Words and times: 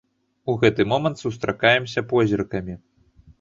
У 0.53 0.53
гэты 0.61 0.85
момант 0.93 1.21
сустракаемся 1.25 2.05
позіркамі. 2.15 2.79